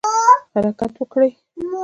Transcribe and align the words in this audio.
حرکت 0.53 0.93
وکړئ 0.99 1.31